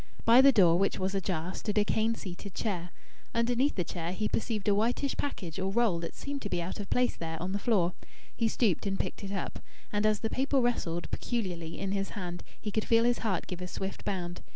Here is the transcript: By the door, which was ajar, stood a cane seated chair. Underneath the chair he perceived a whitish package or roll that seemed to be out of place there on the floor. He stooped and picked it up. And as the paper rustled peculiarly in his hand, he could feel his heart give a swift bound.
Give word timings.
By 0.25 0.41
the 0.41 0.51
door, 0.51 0.79
which 0.79 0.97
was 0.97 1.13
ajar, 1.13 1.53
stood 1.53 1.77
a 1.77 1.85
cane 1.85 2.15
seated 2.15 2.55
chair. 2.55 2.89
Underneath 3.35 3.75
the 3.75 3.83
chair 3.83 4.13
he 4.13 4.27
perceived 4.27 4.67
a 4.67 4.73
whitish 4.73 5.15
package 5.15 5.59
or 5.59 5.71
roll 5.71 5.99
that 5.99 6.15
seemed 6.15 6.41
to 6.41 6.49
be 6.49 6.59
out 6.59 6.79
of 6.79 6.89
place 6.89 7.15
there 7.15 7.39
on 7.39 7.51
the 7.51 7.59
floor. 7.59 7.93
He 8.35 8.47
stooped 8.47 8.87
and 8.87 8.99
picked 8.99 9.23
it 9.23 9.31
up. 9.31 9.59
And 9.93 10.03
as 10.07 10.21
the 10.21 10.29
paper 10.31 10.59
rustled 10.59 11.11
peculiarly 11.11 11.77
in 11.79 11.91
his 11.91 12.09
hand, 12.17 12.41
he 12.59 12.71
could 12.71 12.85
feel 12.85 13.03
his 13.03 13.19
heart 13.19 13.45
give 13.45 13.61
a 13.61 13.67
swift 13.67 14.03
bound. 14.03 14.41